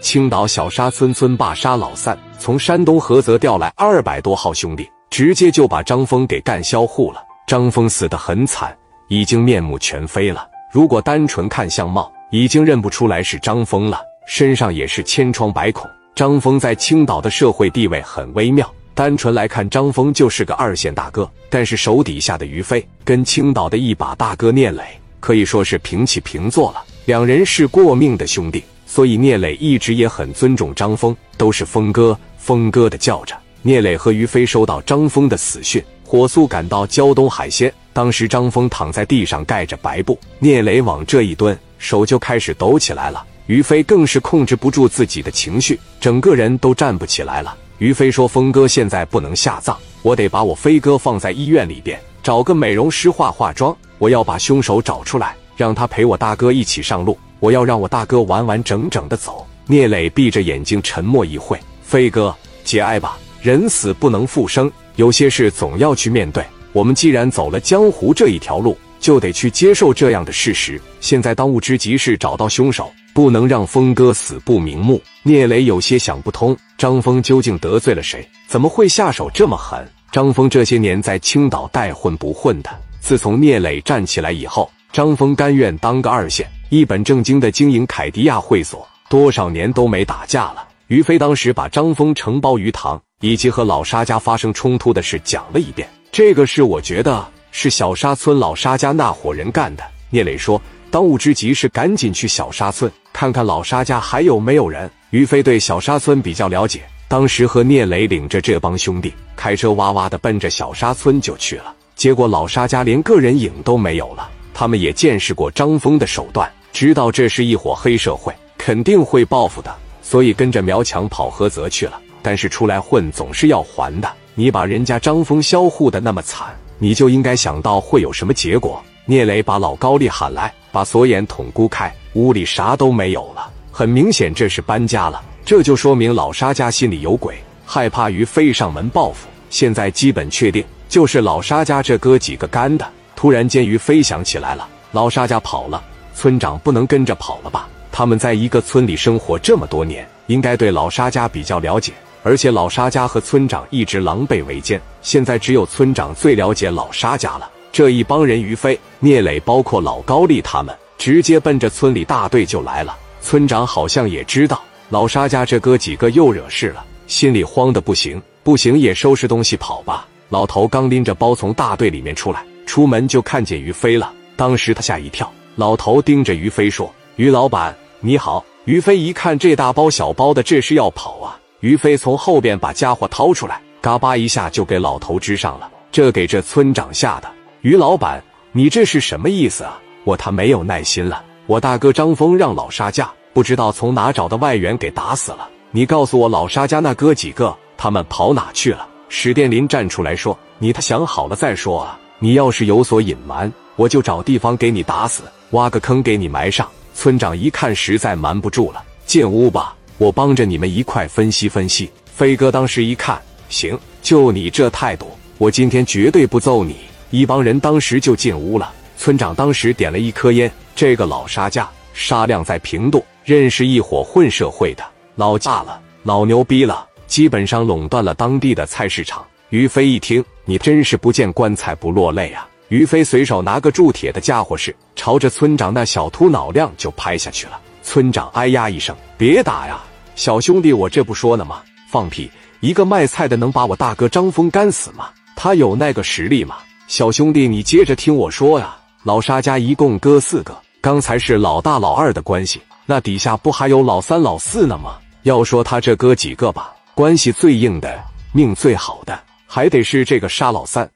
[0.00, 7.22] 青岛小沙村村霸沙老三从山东菏泽调来二百多号兄弟，直接就把张峰给干销户了。
[7.46, 8.76] 张峰死得很惨，
[9.08, 10.46] 已经面目全非了。
[10.72, 15.90] 如果单纯看相貌，已经认不出来是张峰了，身上也是千疮百孔。
[16.14, 21.28] 张峰在青岛的社会地位很微妙，单纯来看，张峰就是个二线大哥。
[21.50, 24.82] 但是手底下的于飞跟青岛的一把大哥聂磊
[25.18, 28.62] 可以说是平起平坐了，两人是过命的兄弟。
[28.90, 33.36] 所以聂磊一直也很尊重张峰，都是峰哥、峰哥的叫着。
[33.60, 37.72] 聂磊和于飞收到张峰的死讯，火速赶到胶东海鲜。
[37.92, 43.22] 当时张峰躺在地上盖着白布，聂磊往这一蹲，手就开始抖起来了。
[43.46, 47.54] 于飞更是控制不住自己的情绪，整个人都站不起来了。
[47.78, 53.76] 于飞说：“峰哥现在不能下葬，我得把我飞哥放在医院里边，找个美容师化化妆。
[53.98, 59.46] 我要把凶手找出来，让他陪我大哥一起上路。”我要让我大哥完完整整的走。
[59.66, 66.44] 聂磊闭着眼睛沉默一会，飞哥节哀吧，人死不能复生，有些事总要去面对。
[66.72, 70.80] 我们既然走了江湖这一条路，就得去接受这样的事实。
[71.00, 75.00] 现在当务之急是找到凶手，不能让峰哥死不瞑目。
[75.22, 78.26] 聂磊有些想不通，张峰究竟得罪了谁？
[78.46, 79.86] 怎么会下手这么狠？
[80.10, 86.50] 张峰这些年在青岛带混不混的，自从聂磊站起来以后，张峰甘愿当个二线。
[86.70, 90.68] 一本正经的经营凯迪亚会所，多少年都没打架了。
[90.88, 95.88] 于飞当时把张峰承包鱼塘以及和老沙家发生冲突的事讲了一遍。
[96.12, 99.84] 这个事我觉得是小沙村老沙家那伙人干的。
[100.10, 100.60] 聂磊说，
[100.90, 104.90] 当务之急是赶紧去小沙村看看老沙家还有没有人。
[105.08, 111.74] 于飞对小沙村比较了解，当时和聂磊领着这帮兄弟开车哇哇的奔着小沙村就去了。
[111.94, 114.28] 结果老沙家连个人影都没有了。
[114.52, 116.50] 他们也见识过张峰的手段。
[116.72, 122.00] 知道这是一伙黑社会，肯定会报复的，所以跟着苗强跑菏泽去了。
[122.22, 128.82] 但是出来混总是要还的，你把人家张峰销户的那么惨，你就应该想到会有什么结果。
[129.06, 133.50] 聂磊把老高丽喊来，把锁眼捅咕开，屋里啥都没有了。
[133.72, 139.28] 很明显这是搬家了，这就说明老沙家心里有鬼，害怕于飞上门报复。
[139.48, 142.86] 现在基本确定就是老沙家这哥几个干的。
[143.16, 145.82] 突然间，于飞想起来了，老沙家跑了。
[146.18, 147.68] 村长不能跟着跑了吧？
[147.92, 151.92] 他们在一个村里生活这么多年，应该对老沙家比较了解。
[152.24, 157.48] 而且老沙家和村长一直狼狈为奸，现在只有村长最了解老沙家了。
[157.70, 162.96] 这一帮人，于飞、聂磊，包括老高丽他们，直接奔着村里大队就来了。
[163.20, 170.04] 村长好像也知道老沙家这哥几个又惹事了，心里慌的不行，不行也收拾东西跑吧。
[170.30, 175.32] 老头刚拎着包从大队里面出来，出门就看见于飞了，当时他吓一跳。
[175.58, 176.88] 老头盯着于飞说
[177.18, 181.36] ：“于老板，你好。”于飞一看这大包小包的，这是要跑啊！
[181.58, 185.68] 于飞从后边把家伙掏出来，嘎巴一下就给老头支上了。
[185.90, 187.28] 这给这村长吓的。
[187.62, 189.80] 于老板，你这是什么意思啊？
[190.04, 191.24] 我他没有耐心了。
[191.46, 195.48] 我大哥张峰让老沙家不知道从哪找的外援给打死了。
[195.72, 198.86] 你告诉我，老沙家那哥几个他们跑哪去了？
[199.08, 201.98] 史殿林站出来说：“你他想好了再说啊！
[202.20, 205.22] 你要是有所隐瞒，我就找地方给你打死。”
[205.52, 206.68] 挖个坑给你埋上。
[206.92, 211.90] 村长一看实在瞒不住了，进屋吧，我帮着你们一块分析分析。
[212.04, 213.18] 飞哥当时一看，
[213.48, 215.06] 行，就你这态度，
[215.38, 216.76] 我今天绝对不揍你。
[217.10, 218.70] 一帮人当时就进屋了。
[218.98, 224.84] 村长当时点了一颗烟，这个老沙家，沙亮在平度，认识一伙混社会的，
[225.14, 229.24] 老大了，老牛逼了，基本上垄断了当地的菜市场。
[229.50, 232.46] 于飞一听，你真是不见棺材不落泪啊！
[232.68, 237.58] 于飞随手拿个铸铁的家伙事，朝着村长那小秃脑亮就拍下去了。
[237.82, 239.80] 村长哎呀一声：“别打呀，
[240.14, 241.62] 小兄弟，我这不说呢吗？
[241.90, 242.30] 放屁！
[242.60, 245.08] 一个卖菜的能把我大哥张峰干死吗？
[245.34, 246.56] 他有那个实力吗？
[246.88, 248.76] 小兄弟，你接着听我说呀。
[249.04, 254.98] 老沙家一共哥四个，刚才是老大老二的关系，那底下不还有老三老四呢吗？
[255.22, 257.98] 要说他这哥几个吧，关系最硬的、
[258.32, 260.86] 命最好的，还得是这个沙老三。”